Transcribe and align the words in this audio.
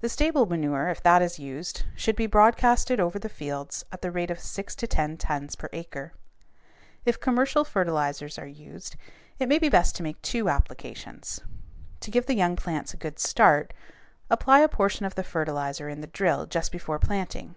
The 0.00 0.08
stable 0.08 0.46
manure, 0.46 0.90
if 0.90 1.02
that 1.02 1.22
is 1.22 1.40
used, 1.40 1.82
should 1.96 2.14
be 2.14 2.28
broadcasted 2.28 3.00
over 3.00 3.18
the 3.18 3.28
fields 3.28 3.84
at 3.90 4.00
the 4.00 4.12
rate 4.12 4.30
of 4.30 4.38
six 4.38 4.76
to 4.76 4.86
ten 4.86 5.16
tons 5.16 5.56
an 5.58 5.68
acre. 5.72 6.12
If 7.04 7.18
commercial 7.18 7.64
fertilizers 7.64 8.38
are 8.38 8.46
used, 8.46 8.94
it 9.40 9.48
may 9.48 9.58
be 9.58 9.68
best 9.68 9.96
to 9.96 10.04
make 10.04 10.22
two 10.22 10.48
applications. 10.48 11.40
To 11.98 12.12
give 12.12 12.26
the 12.26 12.36
young 12.36 12.54
plants 12.54 12.94
a 12.94 12.96
good 12.96 13.18
start, 13.18 13.74
apply 14.30 14.60
a 14.60 14.68
portion 14.68 15.04
of 15.04 15.16
the 15.16 15.24
fertilizer 15.24 15.88
in 15.88 16.00
the 16.00 16.06
drill 16.06 16.46
just 16.46 16.70
before 16.70 17.00
planting. 17.00 17.56